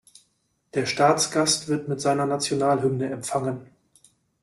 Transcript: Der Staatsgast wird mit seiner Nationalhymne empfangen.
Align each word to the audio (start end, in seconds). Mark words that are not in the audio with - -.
Der 0.73 0.87
Staatsgast 0.87 1.67
wird 1.67 1.87
mit 1.87 2.01
seiner 2.01 2.25
Nationalhymne 2.25 3.11
empfangen. 3.11 3.67